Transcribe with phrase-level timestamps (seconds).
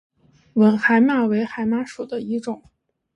[0.53, 2.63] 吻海马为海马属的一种。